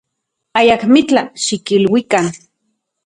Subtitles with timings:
[0.61, 2.27] Ayakmitlaj xikiluikan.